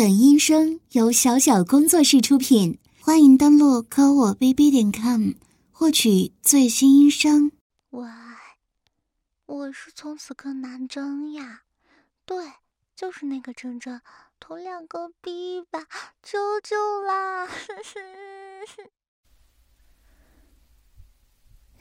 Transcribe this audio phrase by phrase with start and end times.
[0.00, 5.32] 本音声由小小工作室出品，欢迎登录科我 bb 点 com
[5.70, 7.52] 获取最新音声。
[7.90, 8.08] 喂，
[9.44, 11.64] 我是从此更难争呀，
[12.24, 12.50] 对，
[12.96, 14.00] 就是那个真真，
[14.40, 15.86] 投两个币吧，
[16.22, 17.44] 求求啦！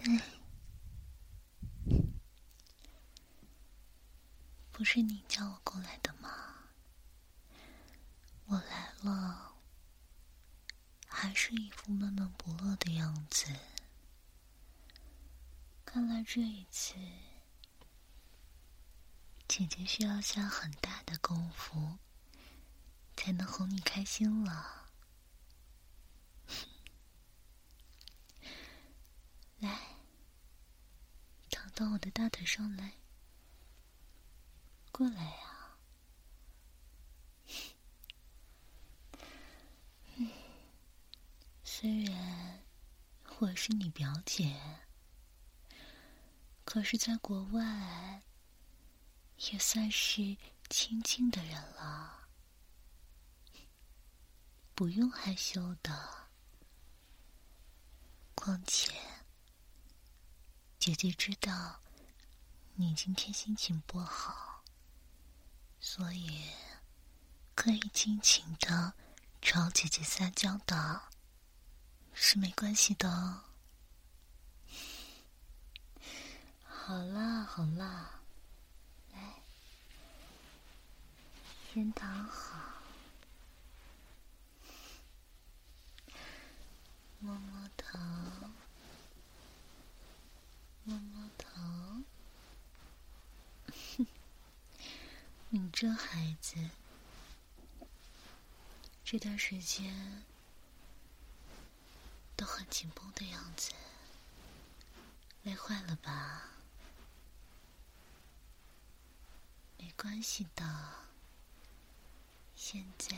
[0.04, 0.22] 哎，
[4.74, 6.39] 不是你叫我过来的吗？
[8.50, 9.54] 我来了，
[11.08, 13.46] 还是一副闷闷不乐的样子。
[15.86, 16.96] 看来这一次，
[19.48, 22.00] 姐姐需要下很大的功夫，
[23.16, 24.90] 才能哄你开心了。
[29.60, 29.80] 来，
[31.52, 32.94] 躺到我的大腿上来，
[34.92, 35.59] 过来呀！
[41.82, 42.62] 虽然
[43.38, 44.54] 我是你表姐，
[46.66, 48.22] 可是在国外
[49.50, 50.36] 也算是
[50.70, 52.28] 亲近的人了，
[54.76, 56.28] 不用害羞的。
[58.36, 58.92] 况且，
[60.78, 61.80] 姐姐知道
[62.76, 64.66] 你今天心情不好，
[65.80, 66.42] 所以
[67.56, 68.96] 可以尽情的
[69.42, 71.04] 找姐姐撒娇的。
[72.14, 73.44] 是没关系的哦。
[76.66, 78.22] 好啦好啦，
[79.14, 79.42] 来，
[81.74, 82.82] 先躺好，
[87.20, 88.00] 摸摸头，
[90.84, 92.04] 摸摸头。
[95.50, 96.70] 你这孩子，
[99.04, 100.24] 这段时间。
[102.40, 103.74] 都很紧绷的样子，
[105.44, 106.52] 累坏了吧？
[109.78, 110.64] 没关系的，
[112.56, 113.18] 现在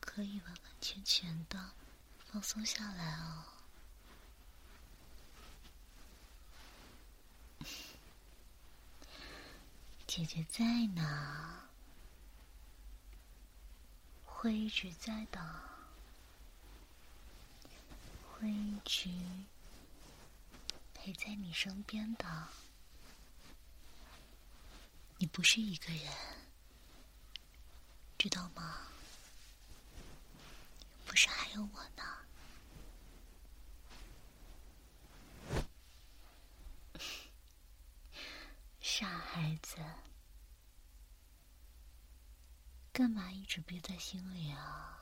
[0.00, 1.72] 可以完完全全的
[2.32, 3.44] 放松下来哦。
[10.06, 11.68] 姐姐在呢，
[14.24, 15.67] 会一直在的。
[18.40, 19.10] 会一直
[20.94, 22.48] 陪在你身边的，
[25.16, 26.12] 你不是一个人，
[28.16, 28.86] 知道吗？
[31.04, 32.04] 不是还有我呢。
[38.80, 39.78] 傻孩子，
[42.92, 44.97] 干嘛一直憋在心里啊？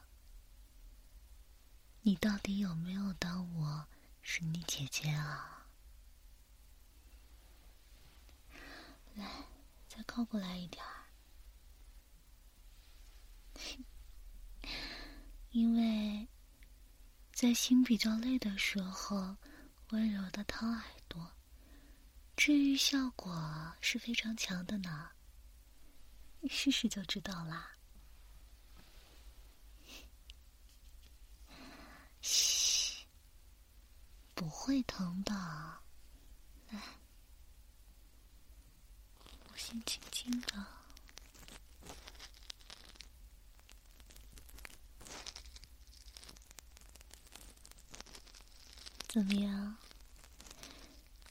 [2.07, 3.85] 你到底有没有当我
[4.23, 5.67] 是你姐姐啊？
[9.17, 9.29] 来，
[9.89, 10.89] 再靠过来一点儿。
[15.51, 16.29] 因为
[17.33, 19.37] 在心比较累的时候，
[19.91, 21.33] 温柔的掏耳朵，
[22.37, 25.11] 治愈效果是非常强的呢。
[26.39, 27.76] 你试试就知道啦。
[32.29, 33.07] 嘘，
[34.35, 35.33] 不会疼的。
[36.71, 36.81] 来，
[39.49, 40.67] 我先轻轻的。
[49.09, 49.77] 怎么样？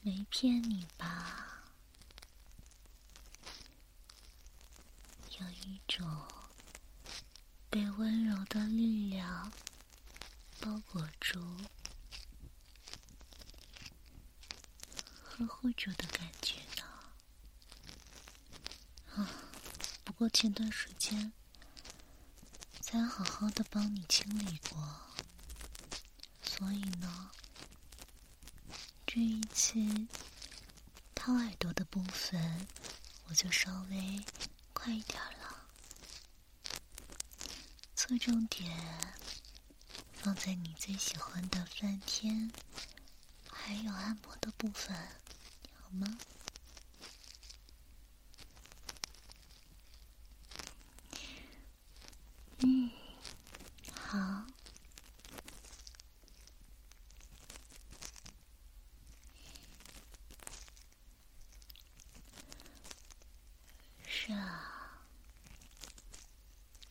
[0.00, 1.62] 没骗你吧？
[5.38, 6.08] 有一种
[7.68, 9.52] 被温柔的力量。
[10.60, 11.38] 包裹住、
[15.22, 16.82] 呵护住的感觉呢？
[19.14, 19.30] 啊，
[20.04, 21.32] 不过前段时间
[22.80, 24.78] 才好好的帮你清理过，
[26.42, 27.30] 所以呢，
[29.06, 29.78] 这一次
[31.14, 32.66] 掏耳朵的部分，
[33.28, 34.24] 我就稍微
[34.72, 35.68] 快一点了，
[37.94, 38.74] 侧重点。
[40.26, 42.50] 放在你最喜欢的翻天，
[43.48, 44.92] 还有按摩的部分，
[45.72, 46.18] 好吗？
[52.58, 52.90] 嗯，
[54.00, 54.46] 好。
[64.08, 65.04] 是啊，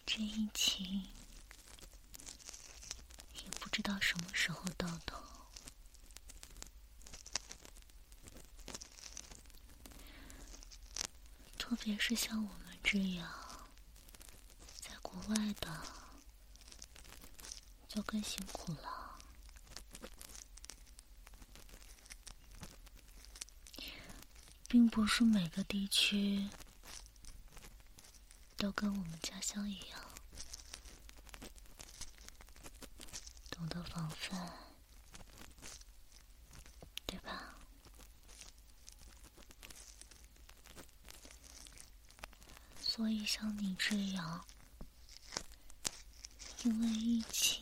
[0.05, 1.05] 这疫情
[3.43, 5.21] 也不知道什么时候到头，
[11.57, 13.27] 特别是像我们这样
[14.79, 15.81] 在国外的，
[17.87, 19.17] 就更辛苦了。
[24.67, 26.47] 并不是每个地区
[28.55, 29.99] 都跟我们家乡一样。
[33.49, 34.53] 懂得防范，
[37.07, 37.55] 对吧？
[42.95, 44.45] 所以像你这样，
[46.63, 47.61] 因为疫情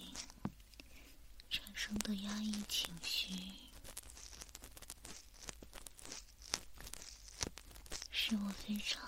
[1.50, 3.34] 产生的压抑情绪，
[8.12, 9.02] 是我非常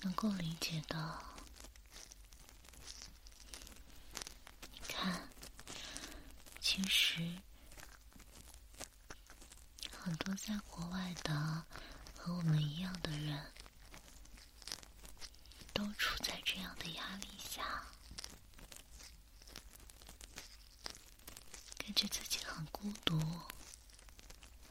[0.00, 1.22] 能够理解的。
[4.72, 5.28] 你看
[6.58, 7.20] 其实，
[9.92, 11.62] 很多在国外的
[12.16, 13.53] 和我们一样的人，
[15.84, 17.62] 都处在这样的压力下，
[21.76, 23.20] 感觉自己很孤独、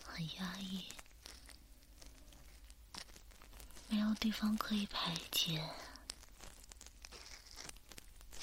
[0.03, 0.87] 很压抑，
[3.89, 5.57] 没有地方可以排解，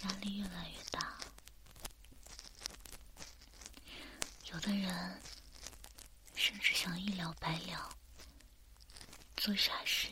[0.05, 1.19] 压力越来越大。
[4.45, 5.21] 有的人
[6.37, 7.97] 甚至想一了百了，
[9.37, 10.07] 做傻事。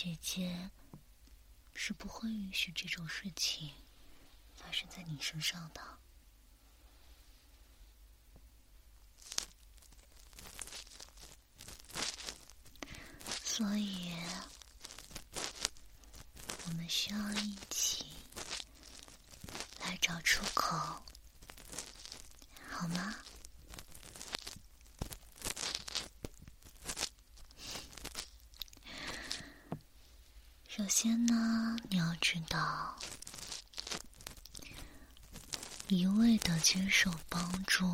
[0.00, 0.70] 姐姐
[1.74, 3.68] 是不会允许这种事情
[4.54, 5.82] 发生在你身上的，
[13.42, 14.12] 所以。
[16.64, 18.06] 我们需要一起
[19.80, 20.76] 来找出口，
[22.70, 23.16] 好吗？
[30.78, 32.96] 首先呢，你要知道，
[35.88, 37.92] 一味的接受帮助，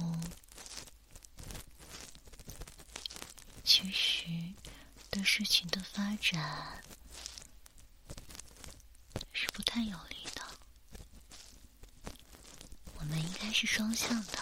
[3.65, 4.27] 其实
[5.09, 6.85] 对事情的发展
[9.33, 9.63] 是不。
[9.63, 10.43] 太有利的，
[12.97, 14.39] 我们应该是双向的，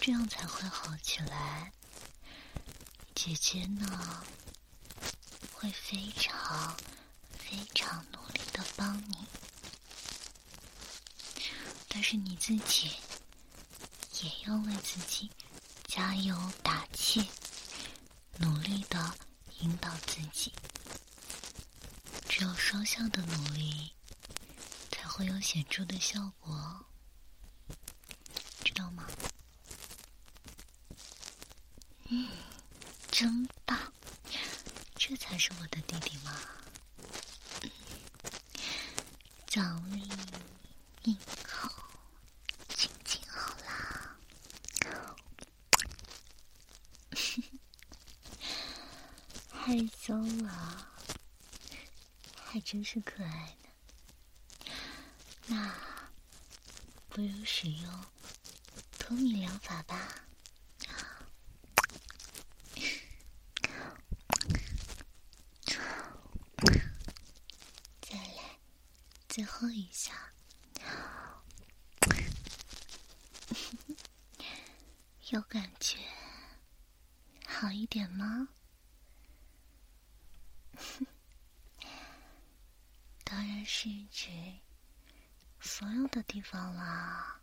[0.00, 1.70] 这样才会好起来。
[3.14, 4.24] 姐姐呢，
[5.52, 6.74] 会非常
[7.48, 9.16] 非常努力的帮你，
[11.88, 12.90] 但是你自己
[14.22, 15.30] 也要为自己
[15.86, 17.28] 加油打气，
[18.38, 19.14] 努力的
[19.60, 20.52] 引导自己。
[22.28, 23.92] 只有双向的努力。
[24.90, 26.86] 才会有显著的效果，
[28.64, 29.06] 知道吗？
[32.08, 32.28] 嗯，
[33.10, 33.92] 真棒，
[34.96, 36.32] 这才是我的弟弟嘛！
[39.54, 40.02] 奖励
[41.04, 41.70] 一口，
[42.70, 44.16] 亲亲好啦，
[49.52, 50.88] 害羞了，
[52.34, 54.72] 还真是可爱呢。
[55.46, 55.72] 那
[57.10, 58.04] 不如使用
[58.98, 60.23] 脱敏疗法吧。
[69.34, 70.32] 最后一下，
[75.30, 75.98] 有感觉
[77.44, 78.48] 好一点吗？
[83.24, 84.30] 当然是指。
[85.58, 87.40] 所有的地方啦，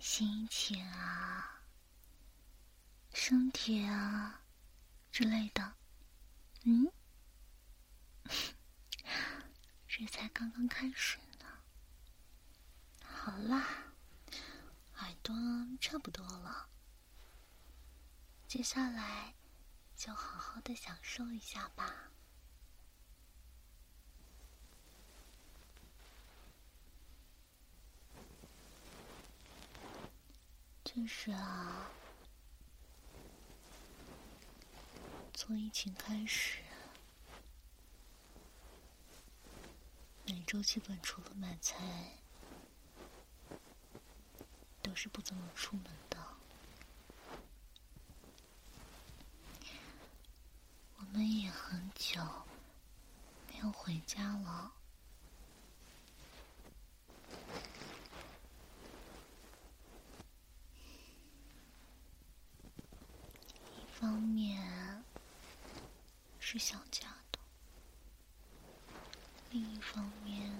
[0.00, 1.62] 心情啊、
[3.14, 4.42] 身体啊
[5.12, 5.72] 之类的，
[6.64, 6.90] 嗯，
[10.00, 11.44] 这才刚刚开始呢。
[13.04, 13.92] 好啦，
[14.96, 15.36] 耳朵
[15.78, 16.70] 差不多了，
[18.48, 19.34] 接下来
[19.94, 22.10] 就好好的享受一下吧。
[30.82, 31.90] 真是啊！
[35.34, 36.62] 从疫情开始，
[40.50, 41.76] 周基本除了买菜
[44.82, 46.18] 都是不怎么出门的。
[50.96, 52.20] 我们也很久
[53.46, 54.72] 没有回家了。
[69.92, 70.50] 方面，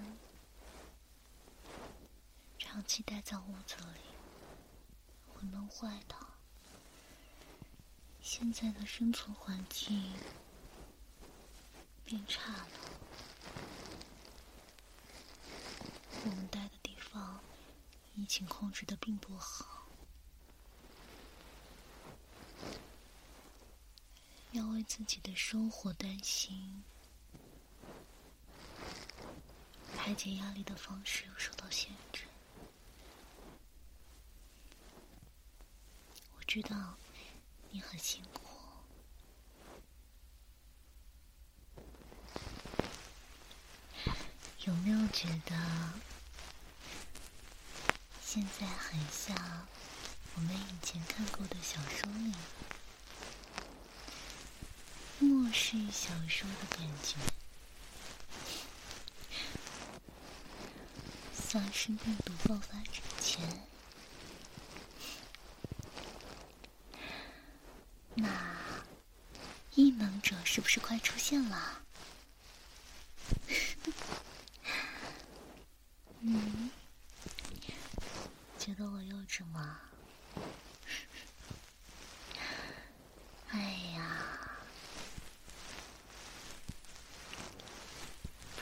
[2.59, 4.01] 长期待在屋子里
[5.29, 6.17] 会闷坏的。
[8.21, 10.13] 现在的生存环境
[12.05, 12.71] 变差了，
[16.25, 17.41] 我们待的地方
[18.17, 19.87] 疫情控制的并不好，
[24.53, 26.83] 要为自己的生活担心，
[30.02, 32.23] 排解压力的方式又受到限制。
[36.37, 36.97] 我知道。
[37.73, 38.42] 你很辛苦，
[44.64, 45.54] 有没有觉得
[48.21, 49.37] 现在很像
[50.35, 52.35] 我们以前看过的小说里
[55.21, 57.14] 末世小说的感觉？
[61.50, 63.42] 丧尸病毒爆发之前。
[68.14, 68.28] 那
[69.75, 71.83] 异能者是不是快出现了？
[76.21, 76.71] 嗯，
[78.57, 79.80] 觉得我幼稚吗？
[83.49, 83.59] 哎
[83.97, 84.49] 呀，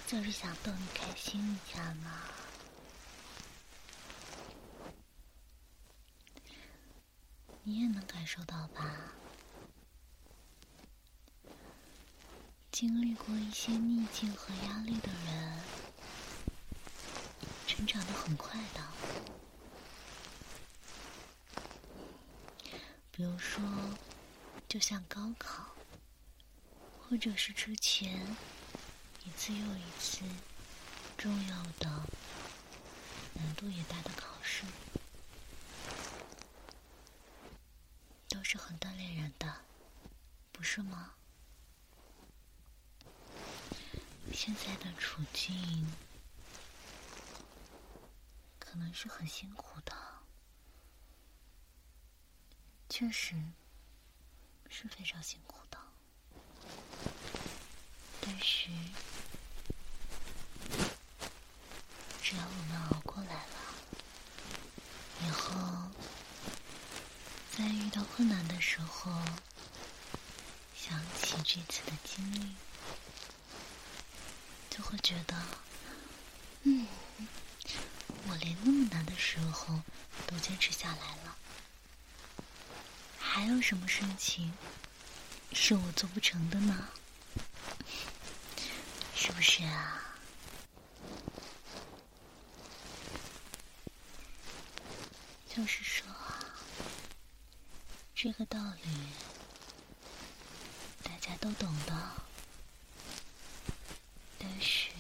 [0.07, 2.23] 就是想逗你开心一下吗？
[7.69, 9.13] 你也能感受到吧？
[12.73, 15.61] 经历过一些逆境和压力的人，
[17.67, 18.83] 成长的很快的。
[23.11, 23.63] 比如说，
[24.67, 25.75] 就像高考，
[26.99, 28.27] 或者是之前
[29.27, 30.25] 一次又一次
[31.19, 32.03] 重要的、
[33.35, 34.65] 难度也大的考试，
[38.29, 39.61] 都是很锻炼人的，
[40.53, 41.13] 不是吗？
[44.33, 45.87] 现在的处境
[48.59, 49.95] 可能是很辛苦的，
[52.89, 53.35] 确实
[54.71, 55.79] 是非常辛苦的。
[58.23, 58.71] 但是，
[62.23, 63.57] 只要我们熬过来了，
[65.27, 65.53] 以后
[67.51, 69.13] 在遇到困难的时候，
[70.75, 72.57] 想起这次的经历。
[74.69, 75.37] 就会觉得，
[76.65, 76.85] 嗯，
[78.27, 79.81] 我连那么难的时候
[80.27, 81.37] 都坚持下来了，
[83.21, 84.53] 还有什么事情
[85.53, 86.89] 是我做不成的呢？
[89.15, 90.03] 是不是啊？
[95.49, 96.05] 就是说，
[98.21, 98.91] 这个道理
[101.05, 101.95] 大家都懂的。
[104.37, 104.91] 但是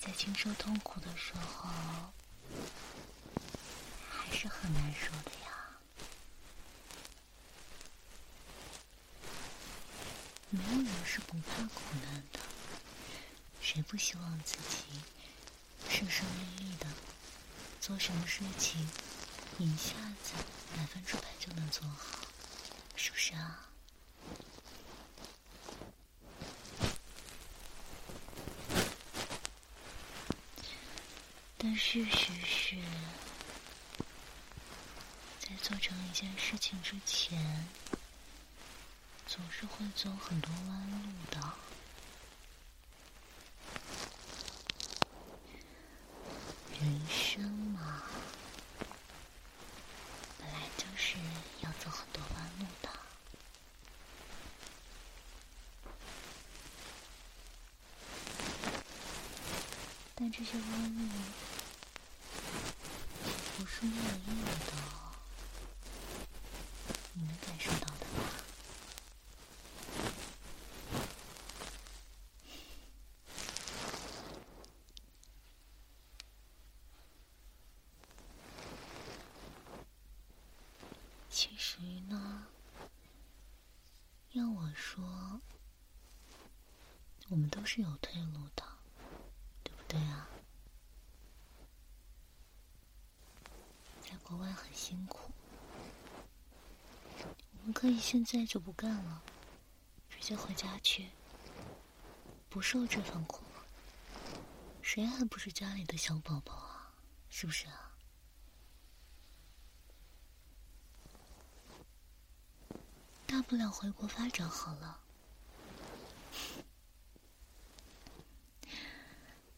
[0.00, 1.68] 在经受痛苦的时候，
[4.08, 5.76] 还是很难受的呀。
[10.48, 12.40] 没有人是不怕苦难的，
[13.60, 15.02] 谁不希望自己
[15.90, 16.86] 顺顺利利的
[17.78, 18.88] 做什么事情，
[19.60, 20.34] 一下子
[20.76, 22.18] 百分之百就能做好，
[22.94, 23.64] 是不是啊？
[31.56, 32.76] 但是，是是，
[35.40, 37.66] 在做成一件事情之前，
[39.26, 41.52] 总是会走很多弯路的。
[46.80, 47.47] 人生
[84.88, 85.04] 说
[87.28, 88.64] 我们都是有退路的，
[89.62, 90.26] 对不对啊？
[94.00, 95.30] 在国外很辛苦。
[97.20, 99.22] 我们可以现在就不干了，
[100.08, 101.10] 直接回家去。
[102.48, 103.44] 不受这份苦。
[104.80, 106.94] 谁还不是家里的小宝宝啊，
[107.28, 107.87] 是不是啊？
[113.28, 114.98] 大不了回国发展好了。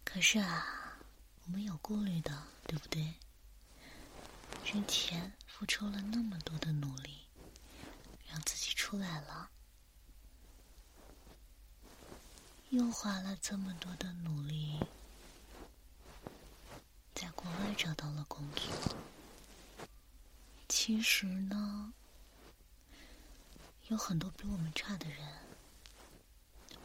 [0.02, 0.98] 可是啊，
[1.44, 3.14] 我们有顾虑的，对不对？
[4.64, 7.20] 之前付出了那么多的努力，
[8.26, 9.48] 让自己出来了，
[12.70, 14.80] 又花了这么多的努力。
[17.14, 18.96] 在国外找到了工作，
[20.68, 21.92] 其实呢，
[23.90, 25.18] 有很多比我们差的人，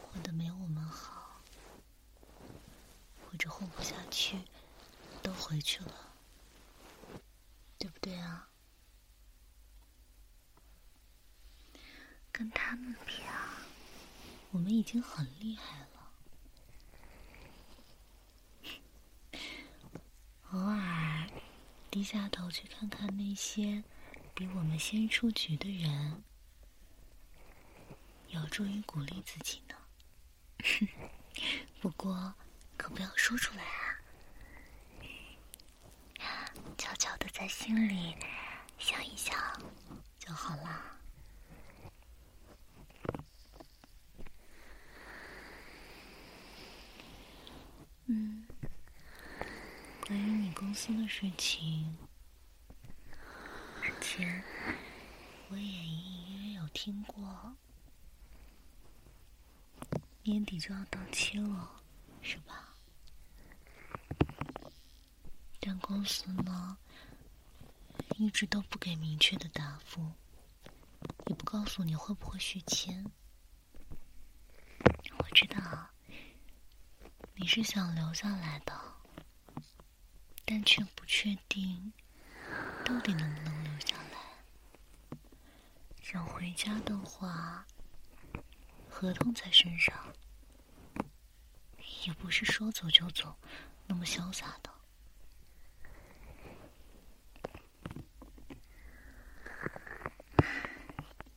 [0.02, 1.40] 混的没有我们好，
[3.24, 4.40] 或者混不下去，
[5.22, 6.12] 都回去了，
[7.78, 8.48] 对不对啊？
[12.32, 13.62] 跟他们比啊，
[14.50, 15.86] 我们已经很厉害了。
[20.50, 21.30] 偶尔
[21.88, 23.84] 低下头去看看那些
[24.34, 26.24] 比我们先出局的人，
[28.36, 29.74] 有助于鼓励自己呢。
[31.80, 32.34] 不过，
[32.76, 33.64] 可不要说出来
[36.18, 38.14] 啊，悄悄的在心里
[38.78, 39.34] 想一想
[40.18, 40.98] 就好了。
[48.06, 48.46] 嗯。
[50.06, 51.96] 关于你公司的事情，
[53.82, 54.44] 之前
[55.48, 57.56] 我也隐隐约约有听过，
[60.26, 61.70] 年底就要到期了，
[62.20, 62.74] 是吧？
[65.60, 66.76] 但公司呢，
[68.16, 70.12] 一直都不给明确的答复，
[71.26, 73.04] 也不告诉你会不会续签。
[75.18, 75.88] 我知道
[77.36, 78.74] 你是想留下来的。
[80.48, 81.92] 但却不确定
[82.84, 85.18] 到底能不能留下来。
[86.00, 87.66] 想回家的话，
[88.98, 89.94] 合同在身上，
[92.06, 93.36] 也不是说走就走，
[93.86, 94.72] 那么潇洒的。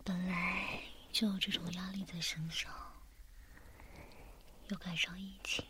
[0.06, 2.74] 本来就有这种压力在身上，
[4.70, 5.66] 又赶上疫情。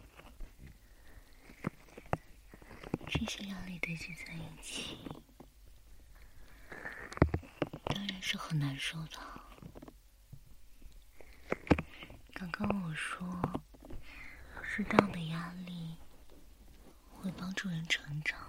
[3.08, 4.96] 这些压力堆积在一起，
[7.86, 9.29] 当然是很难受的。
[12.70, 13.28] 跟我说，
[14.62, 15.98] 适当的压力
[17.10, 18.40] 会帮助人成长，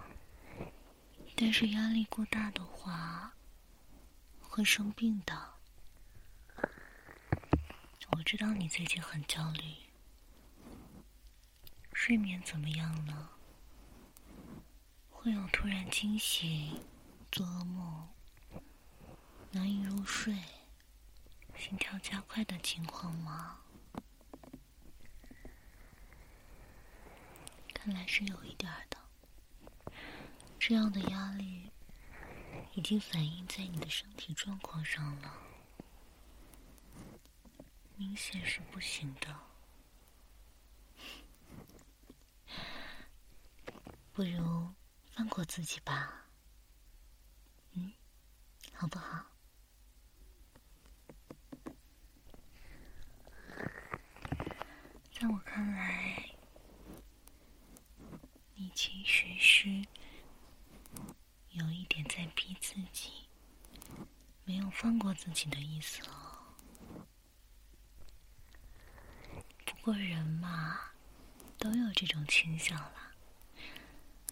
[1.35, 3.33] 但是压力过大的话
[4.43, 5.55] 会生病的。
[8.11, 9.63] 我知道你最近很焦虑，
[11.95, 13.31] 睡眠怎么样呢？
[15.09, 16.85] 会有突然惊醒、
[17.33, 18.07] 做噩梦、
[19.53, 20.37] 难以入睡、
[21.57, 23.61] 心跳加快的情况吗？
[27.83, 28.99] 看来是有一点的。
[30.59, 31.71] 这样的压力
[32.75, 35.33] 已经反映在你的身体状况上了，
[37.97, 39.35] 明显是不行的。
[44.13, 44.69] 不如。
[45.13, 46.25] 放过自己吧，
[47.73, 47.93] 嗯，
[48.73, 49.27] 好不好？
[55.13, 56.20] 在我看来，
[58.83, 59.69] 其实是
[61.51, 63.11] 有一点在逼自己，
[64.47, 66.57] 没有放过自己的意思哦。
[69.67, 70.81] 不过人嘛，
[71.59, 73.13] 都有这种倾向了。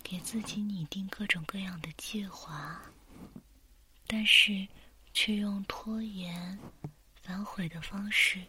[0.02, 2.80] 给自己拟定各种各样的计划，
[4.06, 4.66] 但是
[5.12, 6.58] 却用拖延、
[7.20, 8.42] 反悔的方式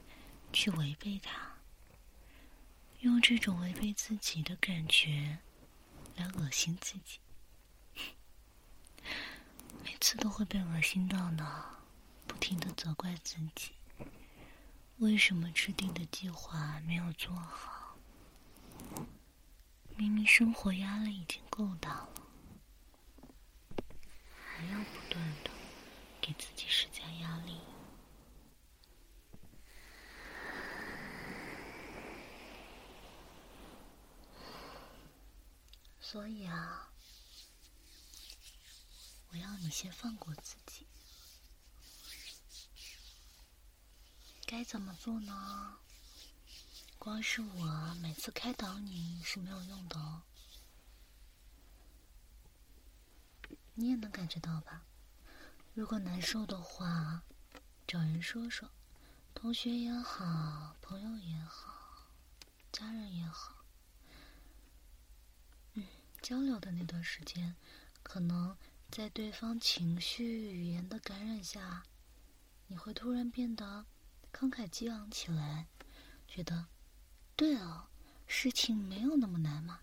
[0.54, 1.58] 去违背它，
[3.02, 5.38] 用这种违背自己的感觉
[6.20, 7.20] 来恶心自己，
[9.86, 11.78] 每次都会被恶心到呢，
[12.28, 13.72] 不停的责怪自己，
[14.98, 17.96] 为什么制定的计划没有做好。
[19.96, 22.10] 明明生活压力已经够大了，
[24.34, 25.52] 还要不断的
[26.20, 27.56] 给自己施加压力。
[36.12, 36.90] 所以啊，
[39.30, 40.88] 我要你先放过自己。
[44.48, 45.78] 该怎么做呢？
[46.98, 50.24] 光是我每次开导你是没有用的哦。
[53.76, 54.82] 你也能感觉到吧？
[55.76, 57.22] 如果难受的话，
[57.86, 58.68] 找人说说，
[59.36, 62.08] 同学也好，朋友也好，
[62.72, 63.59] 家人也好。
[66.22, 67.56] 交流的那段时间，
[68.04, 68.58] 可能
[68.90, 71.84] 在对方情绪语言的感染下，
[72.68, 73.86] 你会突然变得。
[74.32, 75.68] 慷慨激昂起来，
[76.28, 76.68] 觉得，
[77.36, 77.88] 对哦，
[78.28, 79.80] 事情没有那么难嘛，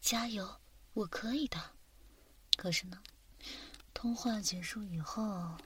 [0.00, 0.58] 加油，
[0.94, 1.72] 我可以的。
[2.56, 3.02] 可是呢，
[3.92, 5.58] 通话结束以后，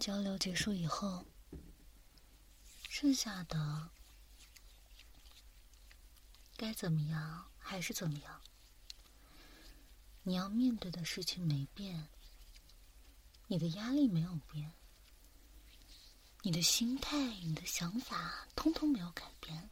[0.00, 1.24] 交流结束以后，
[2.88, 3.90] 剩下的
[6.56, 8.40] 该怎么样还是怎么样？
[10.28, 12.08] 你要面对的事情没变，
[13.46, 14.72] 你的压力没有变。
[16.42, 19.70] 你的心态、你的想法，通通没有改变，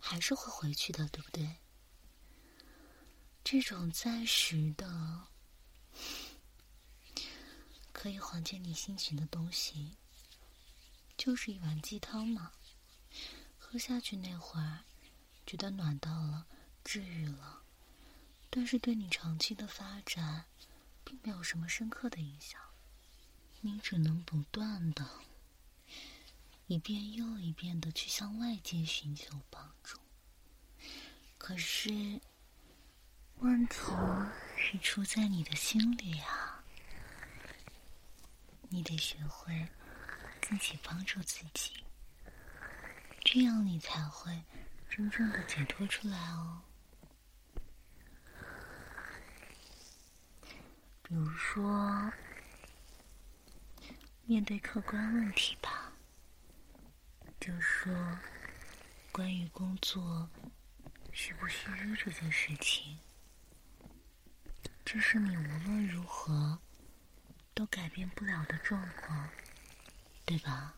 [0.00, 1.58] 还是会回去的，对不对？
[3.44, 5.28] 这种暂时的
[7.92, 9.96] 可以缓解你心情的东西，
[11.16, 12.50] 就是一碗鸡汤嘛。
[13.56, 14.82] 喝下去那会儿，
[15.46, 16.48] 觉得暖到了，
[16.82, 17.62] 治愈了，
[18.50, 20.44] 但是对你长期的发展，
[21.04, 22.60] 并没有什么深刻的影响。
[23.60, 25.06] 你只能不断的。
[26.68, 29.98] 一遍又一遍的去向外界寻求帮助，
[31.38, 32.20] 可是
[33.36, 33.76] 问题
[34.56, 36.64] 是出在你的心里啊！
[38.68, 39.68] 你得学会
[40.42, 41.84] 自己帮助自己，
[43.20, 44.42] 这样你才会
[44.90, 46.62] 真正的解脱出来哦。
[51.08, 52.12] 比如说，
[54.24, 55.92] 面对客观问题吧。
[57.38, 57.94] 就说
[59.12, 60.28] 关于工作
[61.12, 62.98] 需不虚这件事情，
[64.84, 66.58] 这是你无论如何
[67.54, 69.28] 都改变不了的状况，
[70.24, 70.74] 对吧？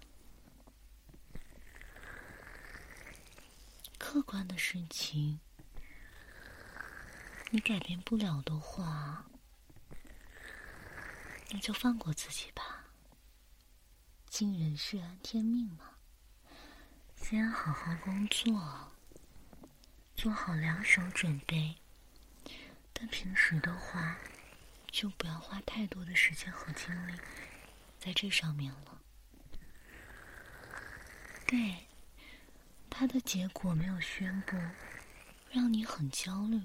[3.96, 5.40] 客观的事情，
[7.50, 9.24] 你改变不了的话，
[11.50, 12.84] 你就放过自己吧。
[14.28, 15.90] 尽人事，安天命嘛。
[17.16, 18.92] 先好好工作，
[20.14, 21.74] 做好两手准备。
[22.92, 24.16] 但平时的话，
[24.90, 27.14] 就不要花太多的时间和精力
[27.98, 29.00] 在这上面了。
[31.46, 31.86] 对，
[32.90, 34.56] 他的结果没有宣布，
[35.50, 36.60] 让你很焦虑。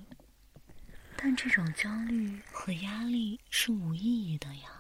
[1.16, 4.73] 但这种焦虑和压力是无意义的呀，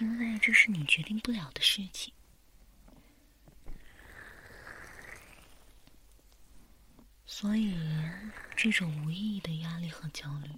[0.00, 2.12] 因为这是你决定不了的事情。
[7.26, 7.74] 所以，
[8.56, 10.50] 这种无意义的压力和焦虑，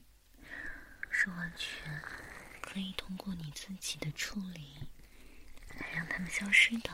[1.11, 2.03] 是完全
[2.61, 4.77] 可以通过你自己的处理
[5.79, 6.91] 来让他们消失的。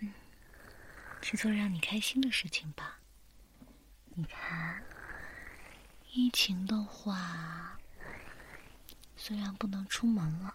[0.00, 0.12] 嗯，
[1.22, 3.00] 去做让你开心的事情吧。
[4.14, 4.82] 你看，
[6.12, 7.77] 疫情的话，
[9.18, 10.54] 虽然不能出门了，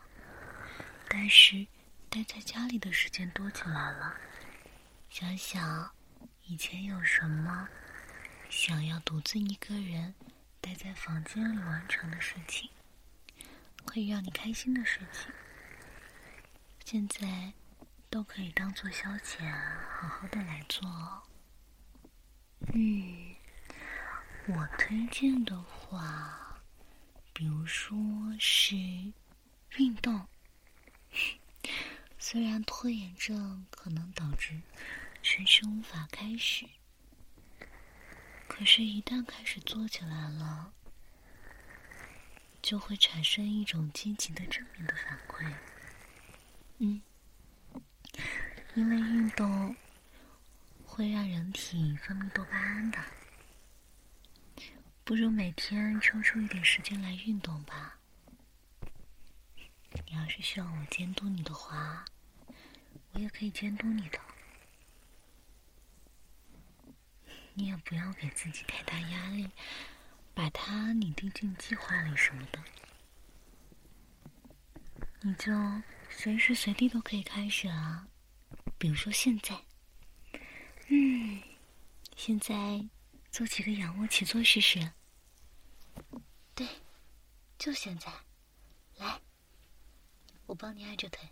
[1.08, 1.68] 但是
[2.10, 4.16] 待在家里的时间多起来了。
[5.12, 5.92] 想想。
[6.46, 7.70] 以前有什么
[8.50, 10.14] 想要独自一个人
[10.60, 12.70] 待在房间里完成的事情，
[13.86, 15.32] 可以让你开心的事情，
[16.84, 17.54] 现在
[18.10, 19.50] 都可以当做消遣，
[19.98, 20.86] 好好的来做。
[22.74, 23.36] 嗯，
[24.48, 26.43] 我推荐的话，
[27.34, 27.98] 比如说
[28.40, 28.76] 是
[29.78, 30.28] 运动，
[32.20, 34.62] 虽然拖延症可能导致。
[35.26, 36.68] 迟迟无法开始，
[38.50, 40.74] 可是，一旦开始做起来了，
[42.62, 45.56] 就会产生一种积极的正面的反馈。
[46.80, 47.02] 嗯，
[48.76, 49.74] 因为运动
[50.84, 53.00] 会让人体分泌多巴胺的，
[55.06, 58.00] 不如每天抽出一点时间来运动吧。
[60.06, 62.06] 你要是需要我监督你的话，
[63.12, 64.20] 我也可以监督你的。
[67.54, 69.50] 你也不要给自己太大压力，
[70.34, 72.64] 把它拟定进计划里什么的，
[75.22, 75.52] 你就
[76.10, 78.08] 随时随地都可以开始啊。
[78.80, 79.62] 比如说现在，
[80.88, 81.42] 嗯，
[82.16, 82.84] 现在
[83.34, 84.94] 做几个仰卧起坐试试。
[86.54, 86.68] 对，
[87.58, 88.14] 就现在，
[88.98, 89.20] 来，
[90.46, 91.28] 我帮你挨着腿，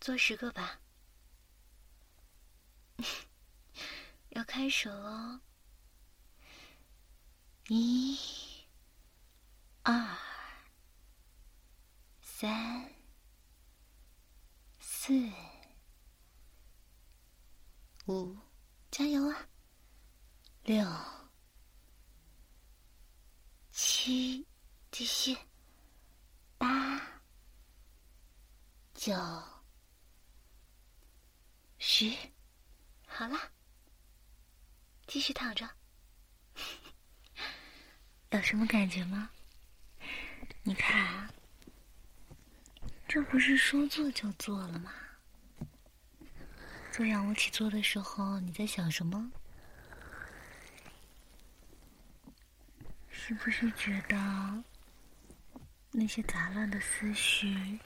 [0.00, 0.80] 做十个吧。
[4.30, 5.40] 要开始喽！
[7.66, 8.16] 一、
[9.82, 10.16] 二、
[12.22, 12.94] 三、
[14.78, 15.12] 四、
[18.06, 18.36] 五，
[18.90, 19.46] 加油啊！
[20.64, 20.86] 六、
[23.70, 24.46] 七，
[24.90, 25.36] 继续，
[26.56, 27.00] 八、
[28.94, 29.14] 九、
[31.78, 32.10] 十。
[33.06, 33.38] 好了，
[35.06, 35.68] 继续躺着。
[38.30, 39.30] 有什么感觉吗？
[40.62, 41.32] 你看，
[43.06, 44.92] 这不是说做就做了吗？
[46.98, 49.30] 做仰卧起坐的时候，你在想什么？
[53.08, 54.64] 是不是觉得
[55.92, 57.78] 那些杂乱的思绪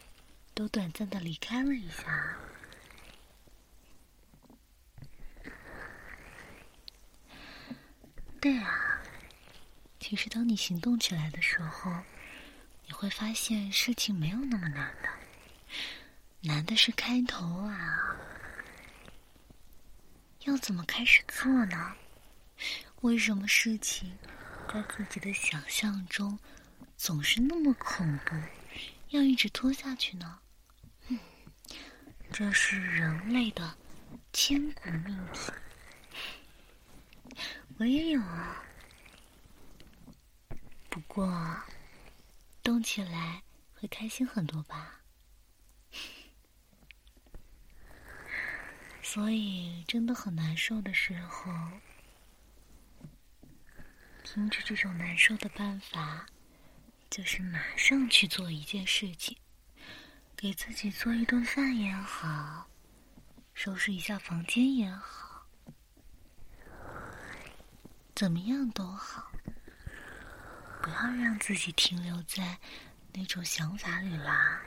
[0.55, 2.39] 都短暂的离开了一下？
[8.41, 8.99] 对啊，
[10.01, 11.95] 其实当你行动起来的时候，
[12.87, 15.11] 你会发现事情没有那么难的，
[16.41, 18.17] 难的是开头啊。
[20.45, 21.97] 要怎么开始做呢？
[23.03, 24.17] 为什么事情
[24.73, 26.39] 在自己的想象中
[26.97, 28.35] 总是那么恐怖，
[29.11, 30.41] 要一直拖下去呢？
[31.09, 31.19] 嗯，
[32.33, 33.77] 这是人类的
[34.33, 35.53] 千古命题。
[37.79, 38.65] 我也有啊，
[40.89, 41.57] 不过
[42.63, 43.43] 动起来
[43.75, 45.02] 会开心很多吧。
[49.13, 51.53] 所以真的很难受的时候，
[54.25, 56.25] 停止这种难受的办法，
[57.11, 59.37] 就是马上去做一件事情，
[60.35, 62.67] 给自己做一顿饭也好，
[63.53, 65.47] 收拾一下房间也好。
[68.15, 69.31] 怎么样都好，
[70.81, 72.59] 不要让自己停留在
[73.13, 74.63] 那种想法里啦，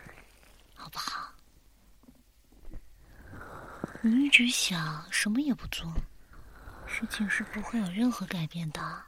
[0.75, 1.33] 好不好？
[4.07, 5.91] 你一直想什么也不做，
[6.85, 9.03] 事情是不会有任何改变的。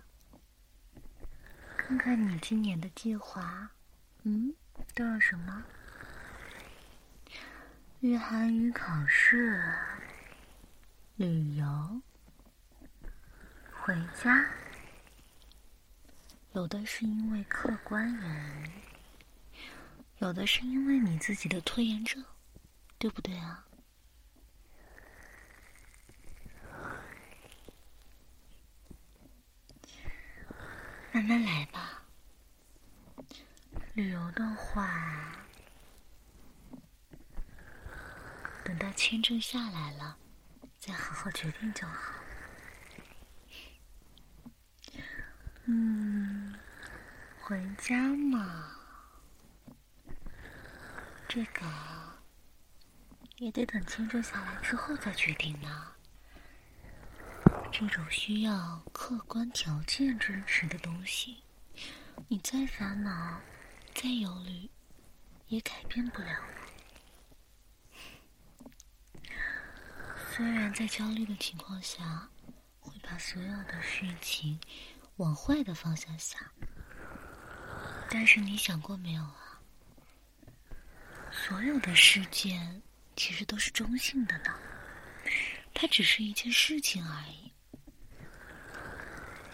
[1.78, 3.70] 看看你今年的计划，
[4.24, 4.52] 嗯，
[4.96, 5.64] 都有什么？
[8.00, 9.72] 日韩语考试，
[11.16, 12.02] 旅游。
[13.80, 14.50] 回家，
[16.54, 19.62] 有的是因为客观原因，
[20.18, 22.26] 有的是因为你自己的拖延症，
[22.98, 23.64] 对不对啊？
[31.18, 32.04] 慢慢来吧。
[33.96, 35.34] 旅游的话，
[38.64, 40.20] 等到签证下来了，
[40.78, 42.14] 再好好决定就好。
[45.66, 46.54] 嗯，
[47.42, 48.76] 回家嘛，
[51.28, 51.66] 这个
[53.38, 55.96] 也得等签证下来之后再决定呢。
[57.80, 61.44] 这种需要客观条件支持的东西，
[62.28, 63.40] 你再烦恼、
[63.94, 64.68] 再忧虑，
[65.50, 66.44] 也改变不了。
[70.32, 72.28] 虽然在焦虑的情况下，
[72.80, 74.60] 会把所有的事情。
[75.18, 76.42] 往坏的方向想，
[78.10, 79.62] 但是你想过没有啊？
[81.32, 82.82] 所有的事件
[83.16, 84.56] 其实都是中性的呢，
[85.76, 87.47] 它只是一件事情而已。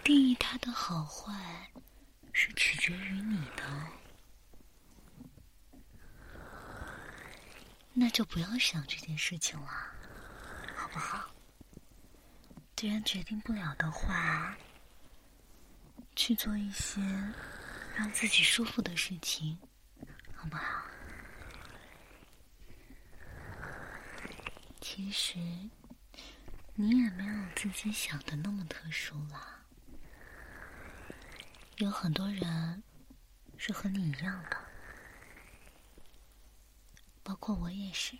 [0.04, 1.32] 定义它的好坏
[2.32, 3.64] 是取决于你的，
[7.94, 9.66] 那就不要想这件事情了，
[10.76, 11.30] 好不好？
[12.76, 14.56] 既然决定不了的话。
[16.16, 17.00] 去做一些
[17.96, 19.58] 让自己舒服的事情，
[20.36, 20.86] 好不好？
[24.80, 25.36] 其实
[26.74, 29.53] 你也没有自己想的那么特殊了。
[31.76, 32.82] 有很多人
[33.56, 34.56] 是和你一样的，
[37.22, 38.16] 包括我也是。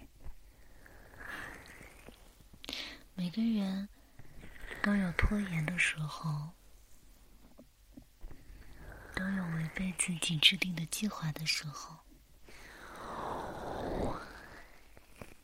[3.15, 3.89] 每个人
[4.83, 6.51] 都有拖延的时候。
[9.17, 11.97] 都有违背自己制定的计划的时候，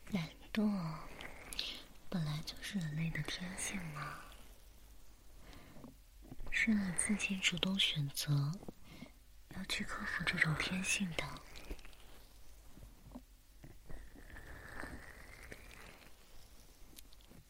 [0.09, 0.69] 懒惰
[2.09, 4.20] 本来就是人类的天性嘛。
[6.71, 8.49] 是你自己主动选择
[9.57, 11.25] 要去克服这种天性的。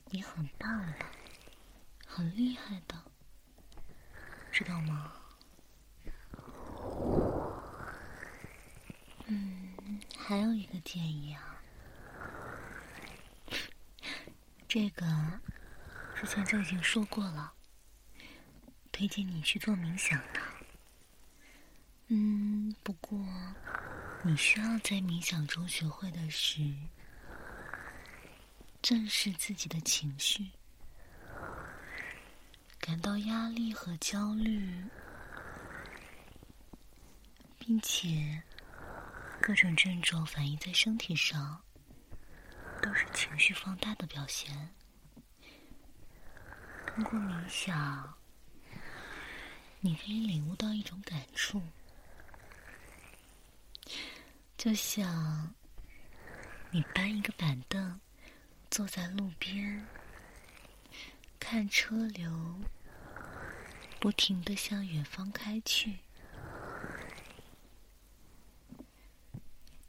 [0.05, 1.05] 你很棒的，
[2.07, 2.99] 很厉害的，
[4.51, 5.13] 知道吗？
[9.27, 11.61] 嗯，还有一个建议啊，
[14.67, 15.05] 这个
[16.15, 17.53] 之前就已经说过了，
[18.91, 20.39] 推荐你去做冥想的。
[22.07, 23.19] 嗯，不过
[24.23, 26.61] 你需要在冥想中学会的是。
[28.81, 30.49] 正视自己的情绪，
[32.79, 34.83] 感到压力和焦虑，
[37.59, 38.41] 并且
[39.39, 41.61] 各种症状反映在身体上，
[42.81, 44.73] 都是情绪放大的表现。
[46.87, 48.17] 通过冥想，
[49.81, 51.61] 你可以领悟到一种感触，
[54.57, 55.53] 就像
[56.69, 57.99] 你搬一个板凳。
[58.69, 59.85] 坐在路边，
[61.37, 62.57] 看车流
[63.99, 65.99] 不停的向远方开去，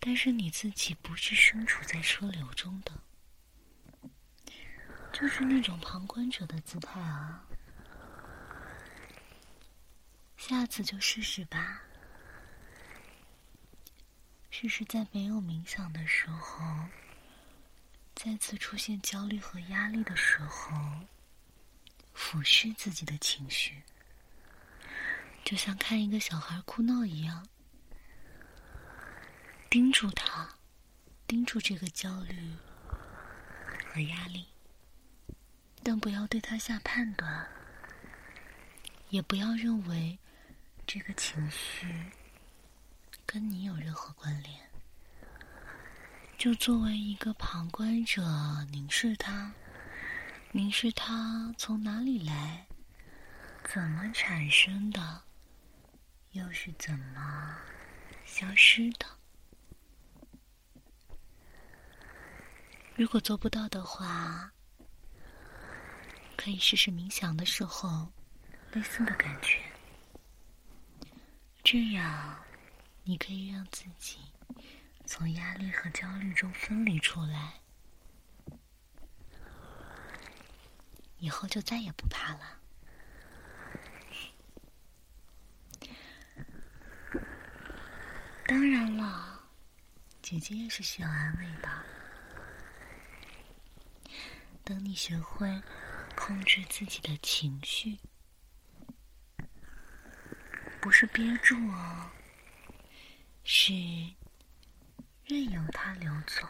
[0.01, 4.11] 但是你自己不是身处在车流中的，
[5.13, 7.47] 就是那种旁观者的姿态啊！
[10.45, 11.83] 下次就试试吧，
[14.51, 16.65] 试试在没有冥想的时候。
[18.17, 20.77] 再次出现焦虑和压力的时候，
[22.13, 23.81] 俯视自己的情绪，
[25.45, 27.47] 就像看一个小孩哭闹一样，
[29.71, 30.57] 盯住他，
[31.25, 32.57] 盯住这个焦虑
[33.87, 34.49] 和压力，
[35.85, 37.49] 但不要对他下判断，
[39.09, 40.19] 也不要认为
[40.87, 41.87] 这个情绪
[43.25, 44.61] 跟你有任何关联。
[46.37, 48.23] 就作为一个旁观者，
[48.71, 49.53] 凝视他，
[50.51, 52.67] 凝视他从哪里来，
[53.73, 55.23] 怎么产生的，
[56.33, 57.57] 又是怎么
[58.25, 59.07] 消失的。
[62.95, 64.53] 如果做不到的话，
[66.37, 68.13] 可以试试冥想的时候
[68.73, 69.72] 类似的感觉，
[71.63, 72.45] 这样
[73.05, 74.19] 你可以让自己。
[75.05, 77.61] 从压力和焦虑中分离出来，
[81.19, 82.59] 以后就再也不怕了。
[88.47, 89.41] 当然了，
[90.23, 91.69] 姐姐也是需要安慰的。
[94.65, 95.61] 等你学会
[96.17, 97.99] 控制自己的情绪，
[100.83, 102.11] 不是憋住哦，
[103.45, 103.73] 是。
[105.25, 106.49] 任由它流走，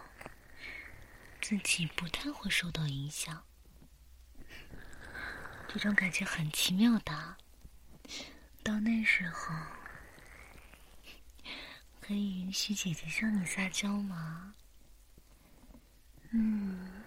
[1.43, 3.45] 自己不太会受到影响。
[5.69, 7.37] 这种感觉很奇妙的。
[8.65, 9.55] 到那时候，
[12.01, 14.55] 可以允许姐姐向你撒娇吗？
[16.31, 17.05] 嗯，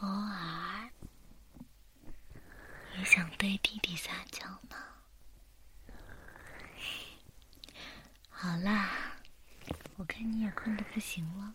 [0.00, 0.90] 偶尔
[2.96, 4.89] 也想对弟弟撒娇呢。
[8.42, 8.88] 好啦。
[9.98, 11.54] 我看你也困得不行了，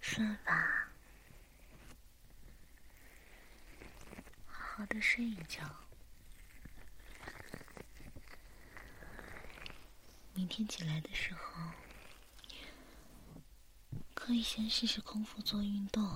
[0.00, 0.90] 睡吧，
[4.46, 5.64] 好好的睡一觉。
[10.34, 11.70] 明天起来的时候，
[14.12, 16.06] 可以先试试空腹做运动，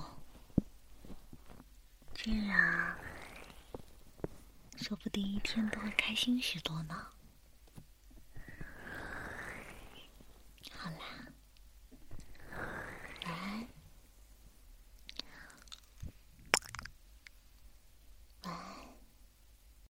[2.13, 2.95] 这样
[4.77, 7.07] 说不定一天都会开心许多呢。